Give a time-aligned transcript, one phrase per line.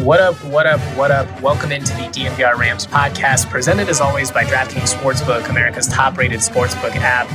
[0.00, 1.42] What up, what up, what up?
[1.42, 6.40] Welcome into the DNVR Rams podcast, presented as always by DraftKings Sportsbook, America's top rated
[6.40, 7.26] sportsbook app.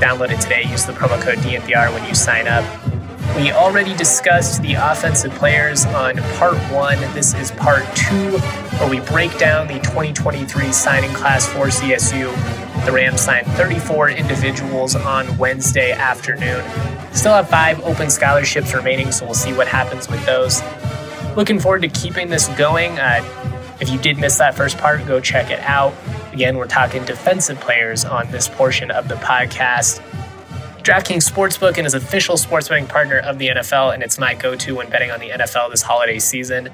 [0.00, 0.62] Download it today.
[0.62, 2.64] Use the promo code DNVR when you sign up.
[3.36, 6.98] We already discussed the offensive players on part one.
[7.12, 8.38] This is part two,
[8.78, 12.32] where we break down the 2023 signing class for CSU.
[12.86, 16.64] The Rams signed 34 individuals on Wednesday afternoon.
[17.12, 20.62] Still have five open scholarships remaining, so we'll see what happens with those.
[21.36, 22.98] Looking forward to keeping this going.
[22.98, 23.22] Uh,
[23.80, 25.92] if you did miss that first part, go check it out.
[26.32, 30.00] Again, we're talking defensive players on this portion of the podcast.
[30.84, 34.54] DraftKings Sportsbook and is official sports betting partner of the NFL, and it's my go
[34.54, 36.70] to when betting on the NFL this holiday season.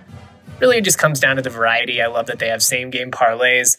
[0.61, 2.03] Really, it just comes down to the variety.
[2.03, 3.79] I love that they have same game parlays.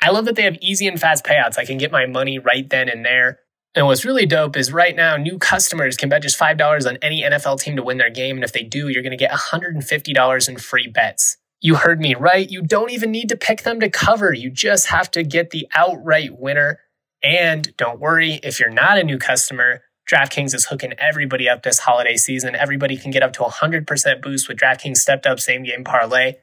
[0.00, 1.58] I love that they have easy and fast payouts.
[1.58, 3.40] I can get my money right then and there.
[3.76, 7.22] And what's really dope is right now, new customers can bet just $5 on any
[7.22, 8.36] NFL team to win their game.
[8.36, 11.36] And if they do, you're going to get $150 in free bets.
[11.60, 12.50] You heard me right.
[12.50, 14.32] You don't even need to pick them to cover.
[14.32, 16.80] You just have to get the outright winner.
[17.22, 21.80] And don't worry, if you're not a new customer, DraftKings is hooking everybody up this
[21.80, 22.54] holiday season.
[22.54, 26.36] Everybody can get up to 100% boost with DraftKings stepped up same game parlay.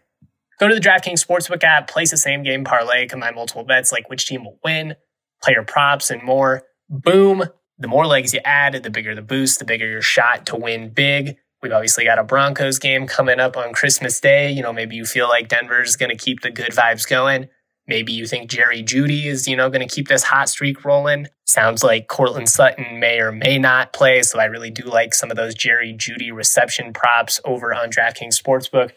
[0.60, 4.08] Go to the DraftKings Sportsbook app, place a same game parlay, combine multiple bets like
[4.08, 4.96] which team will win,
[5.42, 7.44] player props, and more boom,
[7.78, 10.90] the more legs you add, the bigger the boost, the bigger your shot to win
[10.90, 11.38] big.
[11.62, 14.52] We've obviously got a Broncos game coming up on Christmas Day.
[14.52, 17.48] You know, maybe you feel like Denver's going to keep the good vibes going.
[17.88, 21.28] Maybe you think Jerry Jeudy is, you know, going to keep this hot streak rolling.
[21.46, 24.22] Sounds like Courtland Sutton may or may not play.
[24.24, 28.42] So I really do like some of those Jerry Jeudy reception props over on DraftKings
[28.42, 28.92] Sportsbook.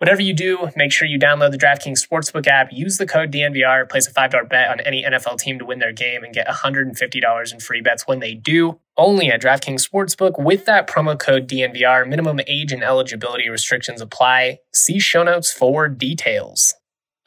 [0.00, 3.86] Whatever you do, make sure you download the DraftKings Sportsbook app, use the code DNVR,
[3.86, 7.52] place a $5 bet on any NFL team to win their game, and get $150
[7.52, 8.80] in free bets when they do.
[8.96, 12.08] Only at DraftKings Sportsbook with that promo code DNVR.
[12.08, 14.60] Minimum age and eligibility restrictions apply.
[14.72, 16.72] See show notes for details.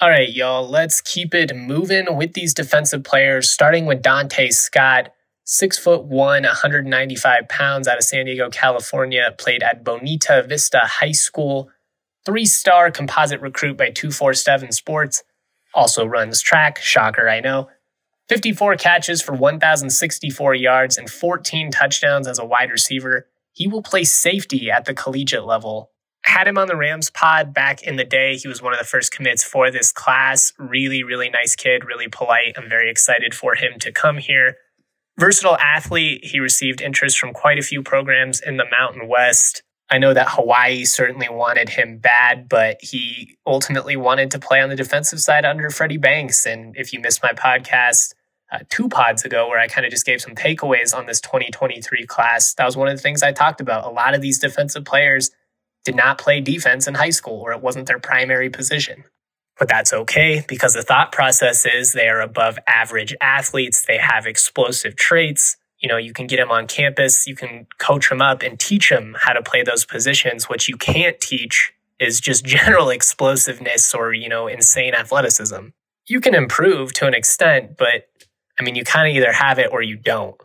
[0.02, 5.14] All right, y'all, let's keep it moving with these defensive players, starting with Dante Scott.
[5.44, 11.12] Six foot one, 195 pounds out of San Diego, California, played at Bonita Vista High
[11.12, 11.70] School
[12.26, 15.24] three star composite recruit by 247 Sports.
[15.74, 17.70] Also runs track, shocker, I know.
[18.30, 23.28] 54 catches for 1,064 yards and 14 touchdowns as a wide receiver.
[23.52, 25.92] He will play safety at the collegiate level.
[26.24, 28.38] Had him on the Rams pod back in the day.
[28.38, 30.54] He was one of the first commits for this class.
[30.58, 32.54] Really, really nice kid, really polite.
[32.56, 34.56] I'm very excited for him to come here.
[35.20, 36.24] Versatile athlete.
[36.24, 39.64] He received interest from quite a few programs in the Mountain West.
[39.90, 44.70] I know that Hawaii certainly wanted him bad, but he ultimately wanted to play on
[44.70, 46.46] the defensive side under Freddie Banks.
[46.46, 48.14] And if you missed my podcast
[48.52, 52.06] uh, two pods ago, where I kind of just gave some takeaways on this 2023
[52.06, 53.86] class, that was one of the things I talked about.
[53.86, 55.32] A lot of these defensive players
[55.84, 59.04] did not play defense in high school, or it wasn't their primary position.
[59.60, 64.26] But that's okay because the thought process is they are above average athletes, they have
[64.26, 68.42] explosive traits you know, you can get him on campus, you can coach him up
[68.42, 70.50] and teach him how to play those positions.
[70.50, 75.68] What you can't teach is just general explosiveness or, you know, insane athleticism.
[76.08, 78.08] You can improve to an extent, but
[78.58, 80.40] I mean, you kind of either have it or you don't.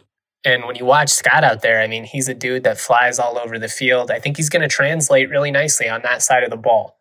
[0.45, 3.39] And when you watch Scott out there, I mean, he's a dude that flies all
[3.39, 4.11] over the field.
[4.11, 6.98] I think he's going to translate really nicely on that side of the ball.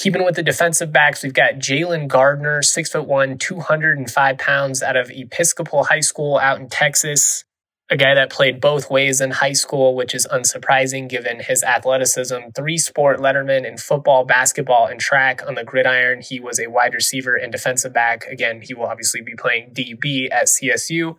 [0.00, 4.96] Keeping with the defensive backs, we've got Jalen Gardner, six foot one, 205 pounds out
[4.96, 7.44] of Episcopal High School out in Texas.
[7.90, 12.48] A guy that played both ways in high school, which is unsurprising given his athleticism.
[12.56, 16.22] Three sport letterman in football, basketball, and track on the gridiron.
[16.22, 18.24] He was a wide receiver and defensive back.
[18.24, 21.18] Again, he will obviously be playing DB at CSU.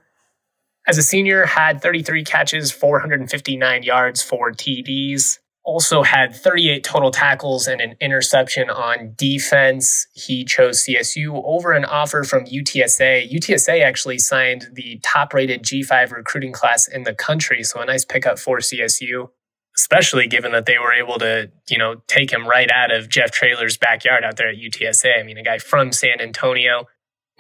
[0.88, 5.38] As a senior, had 33 catches, 459 yards, four TDs.
[5.64, 10.08] Also had 38 total tackles and an interception on defense.
[10.14, 13.32] He chose CSU over an offer from UTSA.
[13.32, 17.64] UTSA actually signed the top rated G5 recruiting class in the country.
[17.64, 19.30] So a nice pickup for CSU,
[19.78, 23.32] especially given that they were able to, you know, take him right out of Jeff
[23.32, 25.20] Traylor's backyard out there at UTSA.
[25.20, 26.88] I mean, a guy from San Antonio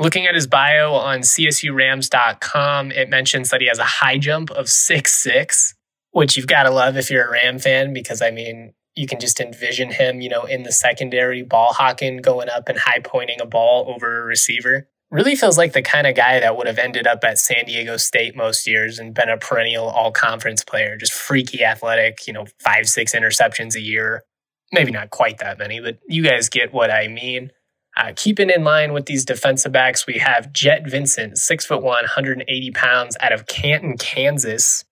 [0.02, 4.68] Looking at his bio on CSURams.com, it mentions that he has a high jump of
[4.68, 5.76] six six,
[6.12, 9.20] which you've got to love if you're a Ram fan, because I mean, you can
[9.20, 13.40] just envision him, you know, in the secondary ball hawking, going up and high pointing
[13.42, 14.88] a ball over a receiver.
[15.10, 17.98] Really feels like the kind of guy that would have ended up at San Diego
[17.98, 22.46] State most years and been a perennial all conference player, just freaky athletic, you know,
[22.60, 24.24] five, six interceptions a year.
[24.72, 27.52] Maybe not quite that many, but you guys get what I mean.
[27.98, 32.04] Uh, keeping in line with these defensive backs, we have Jet Vincent, six foot one,
[32.04, 34.86] 180 pounds, out of Canton, Kansas.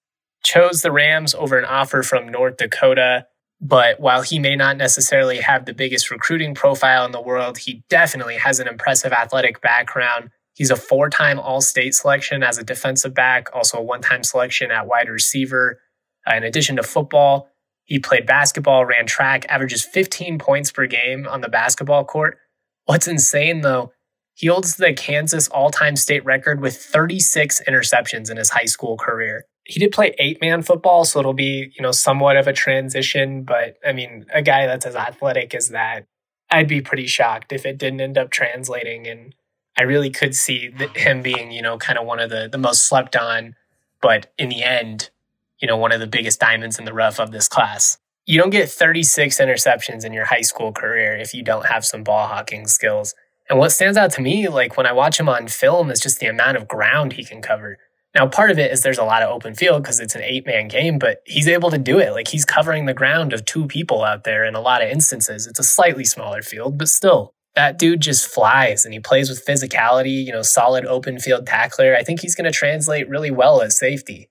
[0.43, 3.27] Chose the Rams over an offer from North Dakota.
[3.61, 7.83] But while he may not necessarily have the biggest recruiting profile in the world, he
[7.89, 10.29] definitely has an impressive athletic background.
[10.53, 14.23] He's a four time All State selection as a defensive back, also a one time
[14.23, 15.81] selection at wide receiver.
[16.29, 17.49] Uh, in addition to football,
[17.83, 22.37] he played basketball, ran track, averages 15 points per game on the basketball court
[22.89, 23.91] What's insane though,
[24.33, 28.97] he holds the Kansas all time state record with 36 interceptions in his high school
[28.97, 29.45] career.
[29.69, 33.43] He did play eight man football, so it'll be, you know, somewhat of a transition.
[33.43, 36.05] But I mean, a guy that's as athletic as that,
[36.49, 39.07] I'd be pretty shocked if it didn't end up translating.
[39.07, 39.35] And
[39.77, 42.87] I really could see him being, you know, kind of one of the, the most
[42.87, 43.55] slept on,
[44.01, 45.09] but in the end,
[45.59, 47.97] you know, one of the biggest diamonds in the rough of this class
[48.29, 52.03] you don't get 36 interceptions in your high school career if you don't have some
[52.03, 53.15] ball hawking skills.
[53.49, 56.19] And what stands out to me, like when I watch him on film, is just
[56.19, 57.79] the amount of ground he can cover.
[58.15, 60.45] Now, part of it is there's a lot of open field because it's an eight
[60.45, 62.11] man game, but he's able to do it.
[62.11, 65.45] Like he's covering the ground of two people out there in a lot of instances.
[65.45, 69.45] It's a slightly smaller field, but still, that dude just flies and he plays with
[69.45, 71.95] physicality, you know, solid open field tackler.
[71.95, 74.29] I think he's going to translate really well as safety.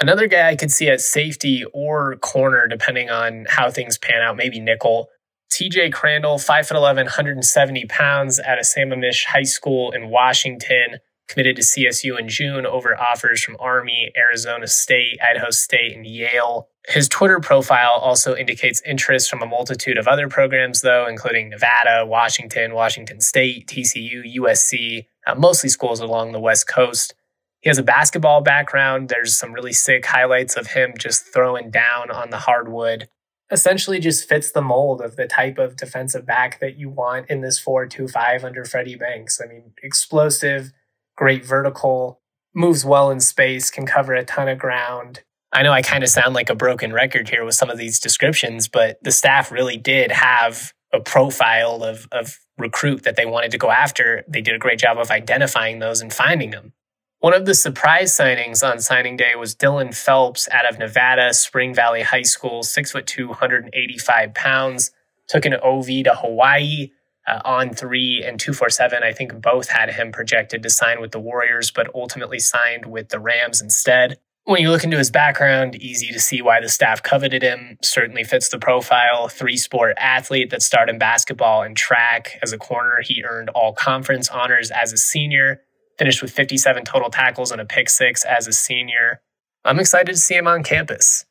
[0.00, 4.36] Another guy I could see at safety or corner, depending on how things pan out,
[4.36, 5.08] maybe nickel.
[5.50, 10.98] TJ Crandall, 5'11, 170 pounds at a Sammamish High School in Washington,
[11.28, 16.68] committed to CSU in June over offers from Army, Arizona State, Idaho State, and Yale.
[16.88, 22.06] His Twitter profile also indicates interest from a multitude of other programs, though, including Nevada,
[22.06, 27.14] Washington, Washington State, TCU, USC, uh, mostly schools along the West Coast.
[27.60, 29.08] He has a basketball background.
[29.08, 33.08] There's some really sick highlights of him just throwing down on the hardwood.
[33.50, 37.40] Essentially, just fits the mold of the type of defensive back that you want in
[37.40, 39.40] this 4 2 5 under Freddie Banks.
[39.42, 40.72] I mean, explosive,
[41.18, 42.20] great vertical,
[42.54, 45.24] moves well in space, can cover a ton of ground.
[45.52, 47.98] I know I kind of sound like a broken record here with some of these
[47.98, 53.50] descriptions, but the staff really did have a profile of, of recruit that they wanted
[53.50, 54.22] to go after.
[54.28, 56.72] They did a great job of identifying those and finding them.
[57.18, 61.74] One of the surprise signings on signing day was Dylan Phelps out of Nevada, Spring
[61.74, 64.92] Valley High School, six foot two, 185 pounds.
[65.26, 66.92] Took an OV to Hawaii
[67.28, 69.02] uh, on three and 247.
[69.02, 73.10] I think both had him projected to sign with the Warriors, but ultimately signed with
[73.10, 74.18] the Rams instead.
[74.44, 77.76] When you look into his background, easy to see why the staff coveted him.
[77.82, 79.28] Certainly fits the profile.
[79.28, 82.38] Three sport athlete that starred in basketball and track.
[82.42, 85.60] As a corner, he earned all conference honors as a senior
[85.98, 89.20] finished with 57 total tackles and a pick six as a senior.
[89.64, 91.26] I'm excited to see him on campus.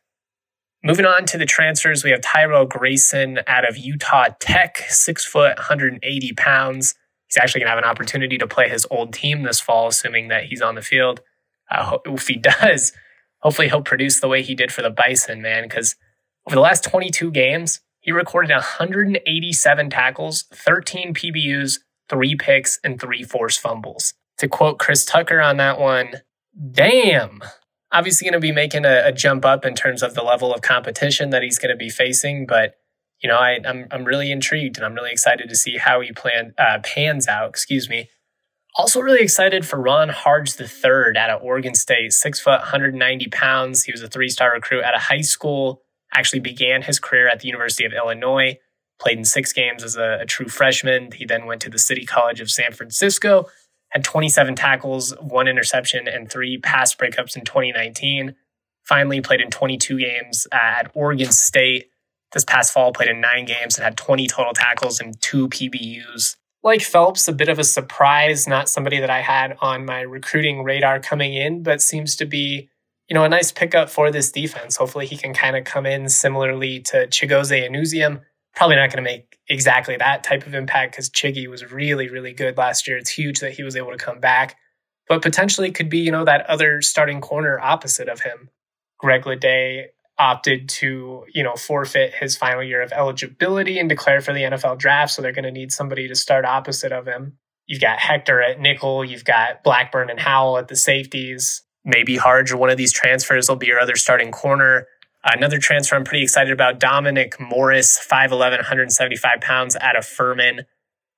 [0.88, 5.58] Moving on to the transfers, we have Tyrell Grayson out of Utah Tech, six foot,
[5.58, 6.96] 180 pounds.
[7.28, 10.30] He's actually going to have an opportunity to play his old team this fall, assuming
[10.30, 11.20] that he's on the field.
[11.70, 12.94] Uh, if he does,
[13.40, 15.98] hopefully he'll produce the way he did for the Bison, man, because
[16.48, 23.24] over the last 22 games, he recorded 187 tackles, 13 PBUs, three picks, and three
[23.24, 26.22] forced fumbles to quote Chris Tucker on that one,
[26.72, 27.42] damn.
[27.92, 30.62] Obviously, going to be making a, a, jump up in terms of the level of
[30.62, 32.76] competition that he's going to be facing, but
[33.22, 36.02] you know, I, am I'm, I'm really intrigued and I'm really excited to see how
[36.02, 37.50] he plan uh, pans out.
[37.50, 38.10] Excuse me.
[38.76, 43.84] Also, really excited for Ron Hardge III out of Oregon State, six foot, 190 pounds.
[43.84, 45.82] He was a three star recruit out of high school.
[46.14, 48.58] Actually, began his career at the University of Illinois.
[49.00, 51.12] Played in six games as a, a true freshman.
[51.12, 53.48] He then went to the City College of San Francisco
[53.90, 58.36] had 27 tackles, one interception, and three pass breakups in 2019.
[58.84, 61.90] Finally, played in 22 games uh, at Oregon State.
[62.34, 66.36] This past fall, played in nine games and had 20 total tackles and two PBUs.
[66.64, 70.64] like Phelps, a bit of a surprise, not somebody that I had on my recruiting
[70.64, 72.70] radar coming in, but seems to be,
[73.10, 74.76] you know, a nice pickup for this defense.
[74.76, 78.22] Hopefully he can kind of come in similarly to Chigozie Anusiem.
[78.58, 82.34] Probably not going to make exactly that type of impact because Chiggy was really, really
[82.34, 82.98] good last year.
[82.98, 84.56] It's huge that he was able to come back,
[85.08, 88.50] but potentially could be, you know, that other starting corner opposite of him.
[88.98, 89.84] Greg Leday
[90.18, 94.80] opted to, you know, forfeit his final year of eligibility and declare for the NFL
[94.80, 95.14] draft.
[95.14, 97.38] So they're going to need somebody to start opposite of him.
[97.68, 99.06] You've got Hector at nickel.
[99.06, 101.62] You've got Blackburn and Howell at the safeties.
[101.86, 104.88] Maybe Hardge or one of these transfers will be your other starting corner.
[105.24, 110.66] Another transfer I'm pretty excited about Dominic Morris, 5'11, 175 pounds out of Furman.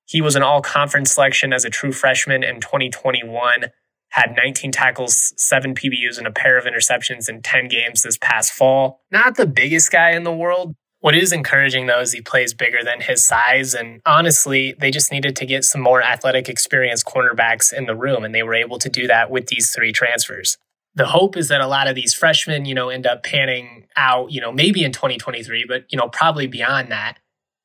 [0.06, 3.70] He was an all conference selection as a true freshman in 2021
[4.10, 8.52] had 19 tackles, seven PBUs, and a pair of interceptions in 10 games this past
[8.52, 9.02] fall.
[9.10, 10.74] Not the biggest guy in the world.
[10.98, 13.72] What is encouraging though is he plays bigger than his size.
[13.72, 18.24] And honestly, they just needed to get some more athletic, experienced cornerbacks in the room,
[18.24, 20.58] and they were able to do that with these three transfers.
[21.00, 24.30] The hope is that a lot of these freshmen, you know, end up panning out,
[24.30, 27.14] you know, maybe in 2023, but, you know, probably beyond that.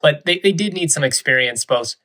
[0.02, 1.98] But they, they did need some experience both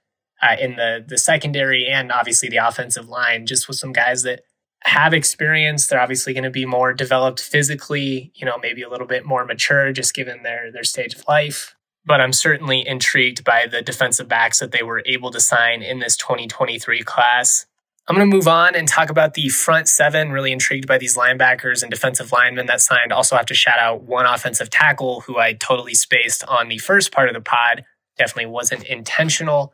[0.42, 4.40] uh, in the the secondary and obviously the offensive line, just with some guys that
[4.82, 5.86] have experience.
[5.86, 9.44] They're obviously going to be more developed physically, you know, maybe a little bit more
[9.44, 11.76] mature, just given their their stage of life.
[12.04, 16.00] But I'm certainly intrigued by the defensive backs that they were able to sign in
[16.00, 17.66] this 2023 class.
[18.10, 20.32] I'm going to move on and talk about the front seven.
[20.32, 23.12] Really intrigued by these linebackers and defensive linemen that signed.
[23.12, 27.12] Also, have to shout out one offensive tackle who I totally spaced on the first
[27.12, 27.84] part of the pod.
[28.18, 29.72] Definitely wasn't intentional.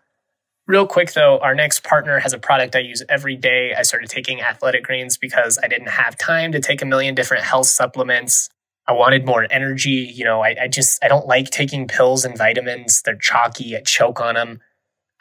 [0.66, 3.72] Real quick though, our next partner has a product I use every day.
[3.74, 7.44] I started taking athletic greens because I didn't have time to take a million different
[7.44, 8.50] health supplements.
[8.86, 10.12] I wanted more energy.
[10.14, 13.00] You know, I, I just, I don't like taking pills and vitamins.
[13.00, 13.74] They're chalky.
[13.74, 14.60] I choke on them.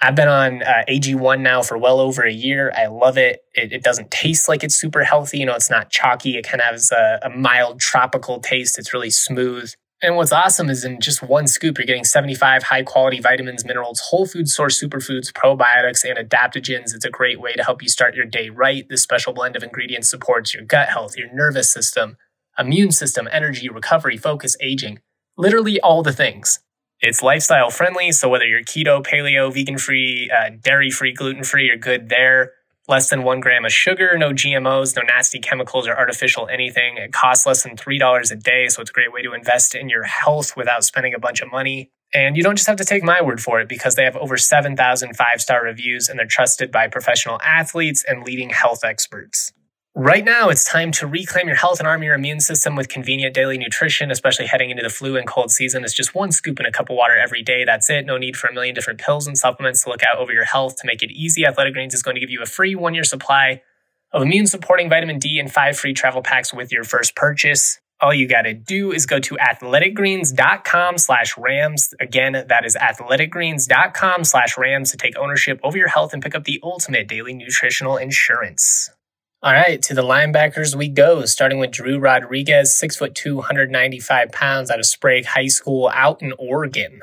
[0.01, 2.71] I've been on uh, AG1 now for well over a year.
[2.75, 3.43] I love it.
[3.53, 3.71] it.
[3.71, 3.83] it.
[3.83, 5.39] doesn't taste like it's super healthy.
[5.39, 6.37] You know, it's not chalky.
[6.37, 8.77] It kind of has a, a mild tropical taste.
[8.77, 9.73] It's really smooth.
[10.01, 14.01] And what's awesome is in just one scoop, you're getting 75 high quality vitamins, minerals,
[14.01, 16.93] whole food source superfoods, probiotics, and adaptogens.
[16.93, 18.87] It's a great way to help you start your day right.
[18.89, 22.17] This special blend of ingredients supports your gut health, your nervous system,
[22.59, 24.99] immune system, energy, recovery, focus, aging,
[25.37, 26.59] literally all the things.
[27.07, 31.67] It's lifestyle friendly, so whether you're keto, paleo, vegan free, uh, dairy free, gluten free,
[31.67, 32.53] you're good there
[32.87, 36.97] less than one gram of sugar, no GMOs, no nasty chemicals or artificial anything.
[36.97, 38.67] It costs less than $3 a day.
[38.69, 41.51] So it's a great way to invest in your health without spending a bunch of
[41.51, 41.91] money.
[42.13, 44.37] And you don't just have to take my word for it because they have over
[44.37, 49.51] 7,000 five star reviews and they're trusted by professional athletes and leading health experts.
[49.97, 53.33] Right now, it's time to reclaim your health and arm your immune system with convenient
[53.33, 55.85] daily nutrition, especially heading into the flu and cold season.
[55.85, 57.63] It's just one scoop in a cup of water every day.
[57.63, 58.05] That's it.
[58.05, 60.75] No need for a million different pills and supplements to look out over your health.
[60.81, 63.05] To make it easy, Athletic Greens is going to give you a free one year
[63.05, 63.61] supply
[64.11, 67.79] of immune supporting vitamin D and five free travel packs with your first purchase.
[68.01, 71.93] All you got to do is go to athleticgreens.com slash rams.
[72.01, 76.43] Again, that is athleticgreens.com slash rams to take ownership over your health and pick up
[76.43, 78.89] the ultimate daily nutritional insurance.
[79.45, 84.71] All right, to the linebackers we go, starting with Drew Rodriguez, six 6'2, 195 pounds
[84.71, 87.01] out of Sprague High School out in Oregon.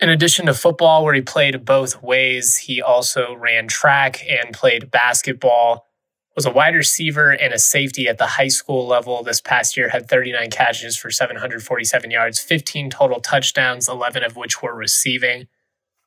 [0.00, 4.90] In addition to football, where he played both ways, he also ran track and played
[4.90, 5.86] basketball.
[6.34, 9.22] Was a wide receiver and a safety at the high school level.
[9.22, 14.60] This past year had 39 catches for 747 yards, 15 total touchdowns, 11 of which
[14.60, 15.46] were receiving.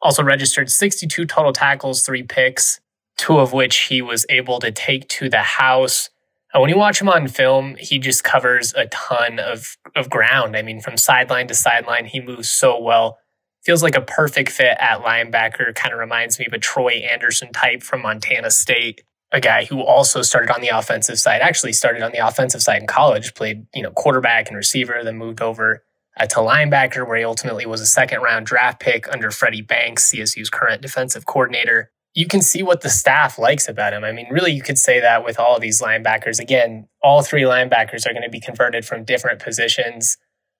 [0.01, 2.81] Also registered 62 total tackles, three picks
[3.17, 6.09] two of which he was able to take to the house.
[6.53, 10.55] Uh, when you watch him on film, he just covers a ton of, of ground.
[10.55, 13.17] I mean, from sideline to sideline, he moves so well.
[13.63, 15.75] Feels like a perfect fit at linebacker.
[15.75, 19.81] Kind of reminds me of a Troy Andersen type from Montana State, a guy who
[19.81, 21.41] also started on the offensive side.
[21.41, 25.17] Actually, started on the offensive side in college, played you know quarterback and receiver, then
[25.17, 25.83] moved over
[26.17, 30.13] uh, to linebacker, where he ultimately was a second round draft pick under Freddie Banks,
[30.13, 34.03] CSU's current defensive coordinator you can see what the staff likes about him.
[34.03, 36.39] I mean, really, you could say that with all of these linebackers.
[36.39, 40.17] Again, all three linebackers are going to be converted from different positions,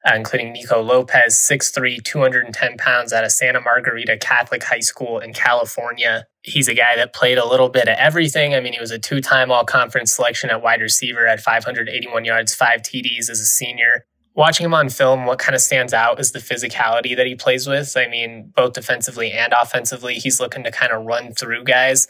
[0.07, 5.33] uh, including Nico Lopez, 6'3, 210 pounds out of Santa Margarita Catholic High School in
[5.33, 6.27] California.
[6.43, 8.53] He's a guy that played a little bit of everything.
[8.53, 12.23] I mean, he was a two time all conference selection at wide receiver at 581
[12.23, 14.05] yards, five TDs as a senior
[14.37, 17.67] watching him on film, what kind of stands out is the physicality that he plays
[17.67, 17.97] with.
[17.97, 22.07] I mean, both defensively and offensively, he's looking to kind of run through guys.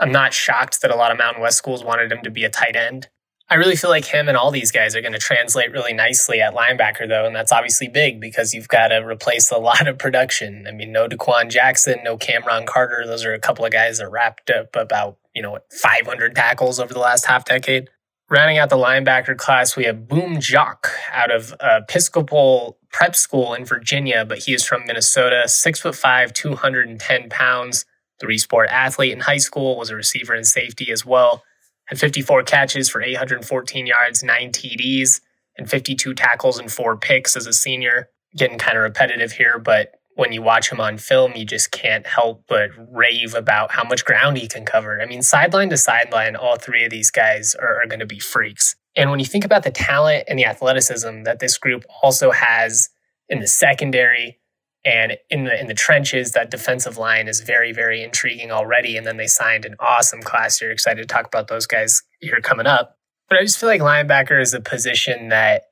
[0.00, 2.50] I'm not shocked that a lot of Mountain West schools wanted him to be a
[2.50, 3.08] tight end.
[3.50, 6.40] I really feel like him and all these guys are going to translate really nicely
[6.40, 7.24] at linebacker, though.
[7.24, 10.66] And that's obviously big because you've got to replace a lot of production.
[10.68, 13.04] I mean, no Dequan Jackson, no Cameron Carter.
[13.06, 16.92] Those are a couple of guys that wrapped up about, you know, 500 tackles over
[16.92, 17.88] the last half decade.
[18.30, 23.64] Rounding out the linebacker class, we have Boom Jock out of Episcopal Prep School in
[23.64, 27.86] Virginia, but he is from Minnesota, six foot five, 210 pounds,
[28.20, 31.42] three sport athlete in high school, was a receiver and safety as well
[31.88, 35.20] had 54 catches for 814 yards, nine TDs,
[35.56, 38.10] and 52 tackles and four picks as a senior.
[38.36, 42.04] Getting kind of repetitive here, but when you watch him on film, you just can't
[42.04, 45.00] help but rave about how much ground he can cover.
[45.00, 48.18] I mean, sideline to sideline, all three of these guys are, are going to be
[48.18, 48.74] freaks.
[48.96, 52.88] And when you think about the talent and the athleticism that this group also has
[53.28, 54.40] in the secondary,
[54.84, 58.96] and in the in the trenches, that defensive line is very, very intriguing already.
[58.96, 60.60] And then they signed an awesome class.
[60.60, 62.96] You're excited to talk about those guys here coming up.
[63.28, 65.64] But I just feel like linebacker is a position that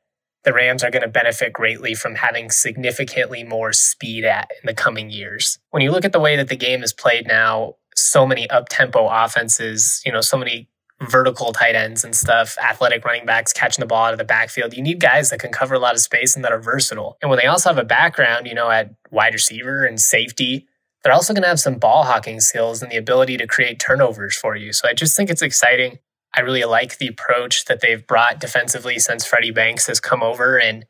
[0.46, 4.72] the Rams are going to benefit greatly from having significantly more speed at in the
[4.72, 5.58] coming years.
[5.72, 8.68] When you look at the way that the game is played now, so many up
[8.68, 10.68] tempo offenses, you know, so many
[11.00, 14.74] vertical tight ends and stuff, athletic running backs catching the ball out of the backfield.
[14.74, 17.18] You need guys that can cover a lot of space and that are versatile.
[17.20, 20.68] And when they also have a background, you know, at wide receiver and safety,
[21.02, 24.36] they're also going to have some ball hawking skills and the ability to create turnovers
[24.36, 24.72] for you.
[24.72, 25.98] So I just think it's exciting.
[26.36, 30.58] I really like the approach that they've brought defensively since Freddie Banks has come over.
[30.58, 30.84] And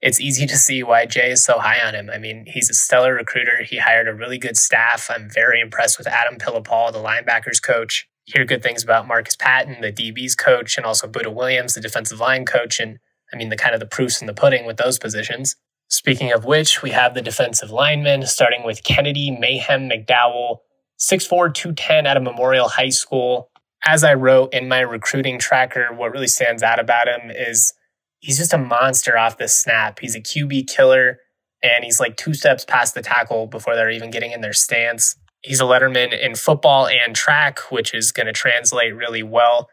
[0.00, 2.10] it's easy to see why Jay is so high on him.
[2.12, 3.62] I mean, he's a stellar recruiter.
[3.62, 5.08] He hired a really good staff.
[5.10, 9.80] I'm very impressed with Adam Philippaul, the linebackers coach hear good things about Marcus Patton,
[9.80, 12.78] the DB's coach, and also Buddha Williams, the defensive line coach.
[12.78, 12.98] And
[13.32, 15.56] I mean, the kind of the proofs in the pudding with those positions.
[15.88, 20.58] Speaking of which, we have the defensive linemen, starting with Kennedy Mayhem McDowell,
[20.98, 23.50] 6'4, 210 out of Memorial High School.
[23.90, 27.72] As I wrote in my recruiting tracker, what really stands out about him is
[28.18, 30.00] he's just a monster off the snap.
[30.00, 31.20] He's a QB killer,
[31.62, 35.16] and he's like two steps past the tackle before they're even getting in their stance.
[35.40, 39.70] He's a letterman in football and track, which is going to translate really well.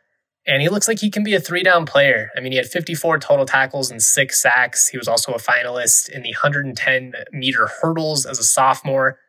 [0.48, 2.30] And he looks like he can be a three down player.
[2.38, 4.88] I mean, he had 54 total tackles and six sacks.
[4.88, 9.20] He was also a finalist in the 110 meter hurdles as a sophomore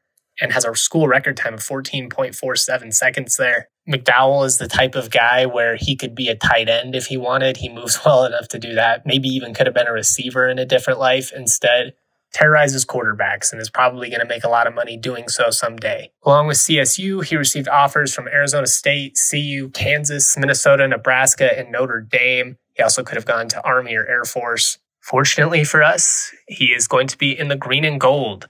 [0.40, 3.68] and has a school record time of 14.47 seconds there.
[3.88, 7.16] McDowell is the type of guy where he could be a tight end if he
[7.16, 7.59] wanted.
[7.59, 9.07] He moves well enough to do that.
[9.07, 11.94] Maybe even could have been a receiver in a different life instead
[12.33, 16.11] terrorizes quarterbacks and is probably going to make a lot of money doing so someday.
[16.25, 22.01] Along with CSU, he received offers from Arizona State, CU, Kansas, Minnesota, Nebraska, and Notre
[22.01, 22.59] Dame.
[22.75, 24.79] He also could have gone to Army or Air Force.
[25.01, 28.49] Fortunately for us, he is going to be in the green and gold.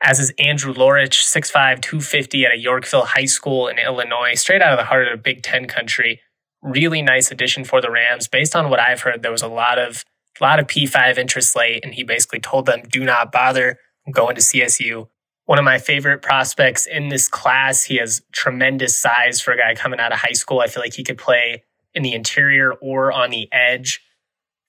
[0.00, 4.72] As is Andrew Lorich, 6'5, 250 at a Yorkville High School in Illinois, straight out
[4.72, 6.20] of the heart of Big Ten country.
[6.62, 8.28] Really nice addition for the Rams.
[8.28, 10.04] Based on what I've heard, there was a lot of
[10.40, 13.78] a lot of P5 interest late, and he basically told them, do not bother.
[14.12, 15.08] Going to CSU.
[15.44, 17.84] One of my favorite prospects in this class.
[17.84, 20.60] He has tremendous size for a guy coming out of high school.
[20.60, 24.00] I feel like he could play in the interior or on the edge.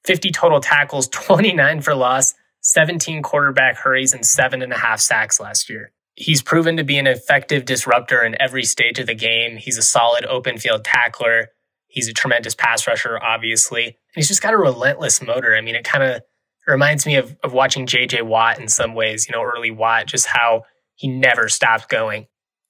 [0.06, 2.34] 50 total tackles, 29 for loss,
[2.70, 5.92] 17 quarterback hurries, and seven and a half sacks last year.
[6.16, 9.58] He's proven to be an effective disruptor in every stage of the game.
[9.58, 11.48] He's a solid open field tackler.
[11.88, 13.86] He's a tremendous pass rusher, obviously.
[13.86, 15.56] And he's just got a relentless motor.
[15.56, 16.22] I mean, it kind of
[16.68, 20.28] reminds me of, of watching JJ Watt in some ways, you know, early Watt, just
[20.28, 22.28] how he never stopped going.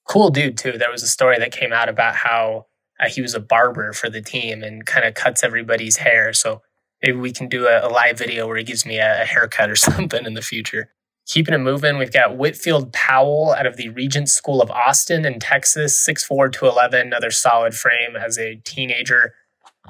[0.08, 0.78] Cool dude, too.
[0.78, 2.68] There was a story that came out about how
[3.00, 6.32] uh, he was a barber for the team and kind of cuts everybody's hair.
[6.32, 6.62] So
[7.04, 9.70] maybe we can do a, a live video where he gives me a, a haircut
[9.70, 10.92] or something in the future.
[11.28, 15.40] Keeping it moving, we've got Whitfield Powell out of the Regent School of Austin in
[15.40, 19.36] Texas, 6'4 to 11, another solid frame as a teenager.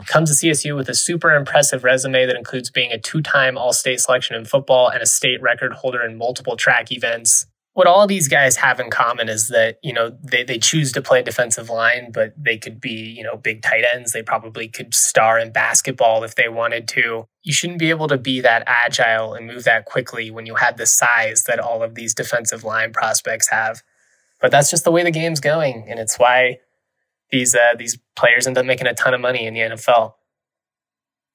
[0.06, 3.74] Comes to CSU with a super impressive resume that includes being a two time All
[3.74, 7.45] State selection in football and a state record holder in multiple track events
[7.80, 11.02] what all these guys have in common is that you know they, they choose to
[11.02, 14.12] play defensive line but they could be you know big tight ends.
[14.12, 17.26] They probably could star in basketball if they wanted to.
[17.42, 20.76] You shouldn't be able to be that agile and move that quickly when you have
[20.76, 23.82] the size that all of these defensive line prospects have.
[24.42, 26.60] But that's just the way the game's going and it's why
[27.32, 30.15] these uh, these players end up making a ton of money in the NFL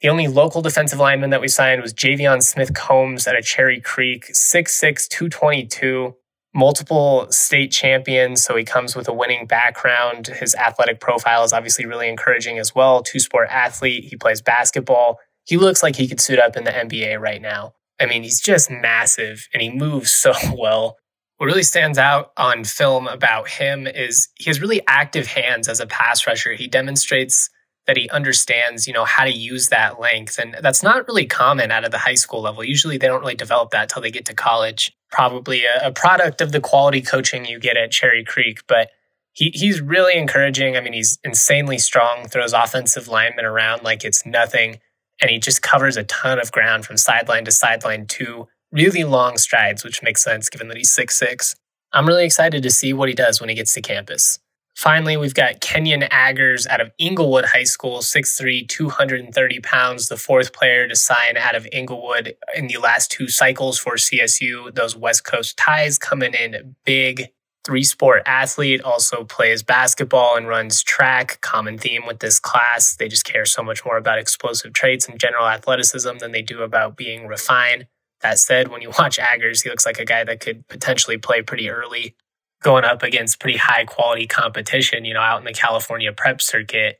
[0.03, 3.81] the only local defensive lineman that we signed was Javion Smith Combs at a Cherry
[3.81, 6.15] Creek, 6'6, 222
[6.55, 10.29] multiple state champions, so he comes with a winning background.
[10.29, 13.03] His athletic profile is obviously really encouraging as well.
[13.03, 15.19] Two sport athlete, he plays basketball.
[15.45, 17.75] He looks like he could suit up in the NBA right now.
[18.01, 20.97] I mean, he's just massive and he moves so well.
[21.38, 25.81] What really stands out on film about him is he has really active hands as
[25.81, 26.53] a pass rusher.
[26.53, 27.51] He demonstrates
[27.87, 30.38] that he understands, you know, how to use that length.
[30.38, 32.64] And that's not really common out of the high school level.
[32.64, 34.92] Usually they don't really develop that till they get to college.
[35.11, 38.88] Probably a, a product of the quality coaching you get at Cherry Creek, but
[39.33, 40.77] he, he's really encouraging.
[40.77, 44.79] I mean, he's insanely strong, throws offensive linemen around like it's nothing.
[45.20, 49.37] And he just covers a ton of ground from sideline to sideline, two really long
[49.37, 51.55] strides, which makes sense given that he's six six.
[51.92, 54.40] I'm really excited to see what he does when he gets to campus.
[54.77, 60.53] Finally, we've got Kenyon Aggers out of Inglewood High School, 6'3, 230 pounds, the fourth
[60.53, 64.75] player to sign out of Inglewood in the last two cycles for CSU.
[64.75, 67.29] Those West Coast ties coming in big.
[67.65, 71.41] Three sport athlete, also plays basketball and runs track.
[71.41, 72.95] Common theme with this class.
[72.97, 76.61] They just care so much more about explosive traits and general athleticism than they do
[76.61, 77.87] about being refined.
[78.21, 81.41] That said, when you watch Aggers, he looks like a guy that could potentially play
[81.41, 82.17] pretty early
[82.64, 86.98] going up against pretty high quality competition, you know, out in the California prep circuit.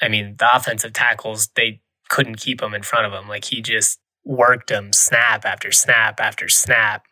[0.00, 3.28] I mean, the offensive tackles, they couldn't keep him in front of him.
[3.28, 7.04] Like he just worked him snap after snap after snap.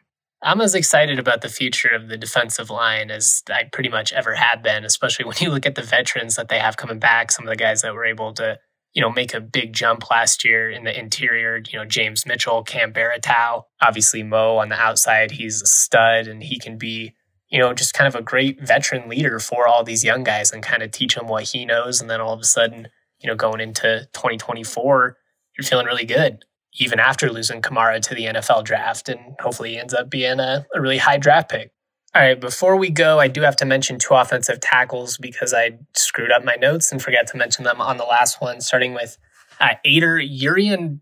[0.42, 4.34] I'm as excited about the future of the defensive line as I pretty much ever
[4.34, 7.44] have been, especially when you look at the veterans that they have coming back, some
[7.44, 8.58] of the guys that were able to,
[8.94, 12.62] you know, make a big jump last year in the interior, you know, James Mitchell,
[12.62, 17.14] Cam Baratow, obviously Mo on the outside, he's a stud and he can be
[17.50, 20.62] you know, just kind of a great veteran leader for all these young guys and
[20.62, 22.00] kind of teach them what he knows.
[22.00, 22.88] And then all of a sudden,
[23.20, 25.16] you know, going into 2024,
[25.58, 26.44] you're feeling really good,
[26.78, 29.08] even after losing Kamara to the NFL draft.
[29.08, 31.72] And hopefully he ends up being a, a really high draft pick.
[32.14, 35.78] All right, before we go, I do have to mention two offensive tackles because I
[35.94, 39.16] screwed up my notes and forgot to mention them on the last one, starting with
[39.60, 41.00] uh, Aider Urian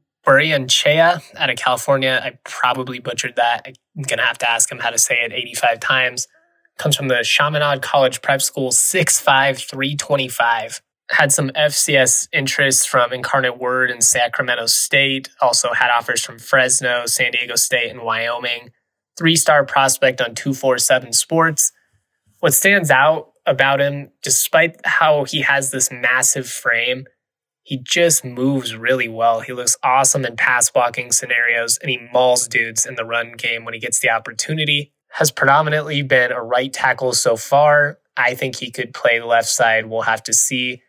[0.69, 2.21] Chea out of California.
[2.23, 3.67] I probably butchered that.
[3.67, 6.29] I'm going to have to ask him how to say it 85 times
[6.79, 10.81] comes from the Chaminade College Prep School, six five three twenty five.
[11.11, 15.29] Had some FCS interests from Incarnate Word and Sacramento State.
[15.41, 18.71] Also had offers from Fresno, San Diego State, and Wyoming.
[19.17, 21.73] Three star prospect on 247 Sports.
[22.41, 27.07] What stands out about him, despite how he has this massive frame,
[27.63, 29.41] he just moves really well.
[29.41, 33.65] He looks awesome in pass blocking scenarios and he mauls dudes in the run game
[33.65, 37.99] when he gets the opportunity has predominantly been a right tackle so far.
[38.17, 39.87] I think he could play the left side.
[39.87, 40.81] We'll have to see.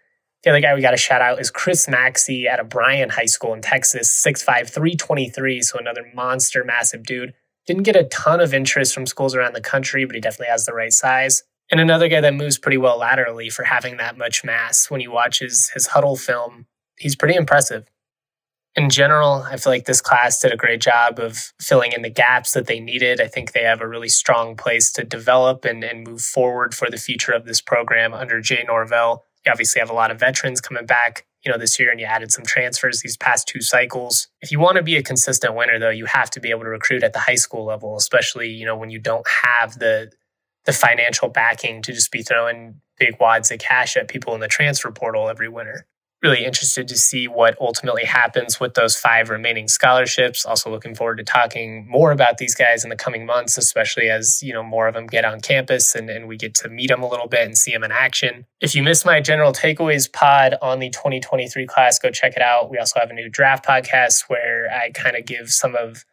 [0.44, 3.26] The other guy we got to shout out is Chris Maxey at a Bryan High
[3.26, 5.64] School in Texas, 6'5, 323.
[5.64, 7.34] So another monster, massive dude.
[7.66, 10.68] Didn't get a ton of interest from schools around the country, but he definitely has
[10.68, 11.42] the right size.
[11.72, 14.92] And another guy that moves pretty well laterally for having that much mass.
[14.92, 16.68] When you watch his, Hudl film,
[17.00, 17.90] he's pretty impressive
[18.76, 22.10] in general, I feel like this class did a great job of filling in the
[22.10, 23.20] gaps that they needed.
[23.20, 26.90] I think they have a really strong place to develop and, and move forward for
[26.90, 29.26] the future of this program under Jay Norvell.
[29.46, 32.06] You obviously have a lot of veterans coming back, you know, this year, and you
[32.06, 34.28] added some transfers these past two cycles.
[34.42, 36.70] If you want to be a consistent winner, though, you have to be able to
[36.70, 40.12] recruit at the high school level, especially, you know, when you don't have the
[40.66, 44.48] the financial backing to just be throwing big wads of cash at people in the
[44.48, 45.88] transfer portal every winter
[46.22, 50.46] really interested to see what ultimately happens with those five remaining scholarships.
[50.46, 54.42] Also looking forward to talking more about these guys in the coming months, especially as,
[54.44, 57.02] you know, more of them get on campus and, and we get to meet them
[57.02, 58.46] a little bit and see them in action.
[58.60, 62.70] If you missed my general takeaways pod on the 2023 class, go check it out.
[62.70, 66.06] We also have a new draft podcast where I kind of give some of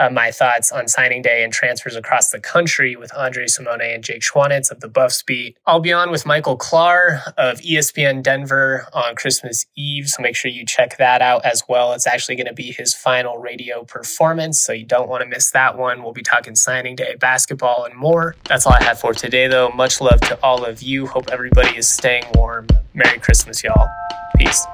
[0.00, 4.02] uh, my thoughts on signing day and transfers across the country with Andre Simone and
[4.02, 5.58] Jake Schwanitz of the Buffs Beat.
[5.66, 10.50] I'll be on with Michael Clark of ESPN Denver on Christmas Eve, so make sure
[10.50, 11.92] you check that out as well.
[11.92, 15.50] It's actually going to be his final radio performance, so you don't want to miss
[15.50, 16.02] that one.
[16.02, 18.36] We'll be talking signing day, basketball, and more.
[18.48, 19.68] That's all I have for today, though.
[19.70, 21.06] Much love to all of you.
[21.06, 22.66] Hope everybody is staying warm.
[22.94, 23.88] Merry Christmas, y'all.
[24.38, 24.66] Peace.